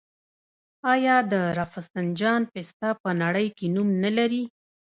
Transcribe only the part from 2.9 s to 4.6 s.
په نړۍ کې نوم نلري؟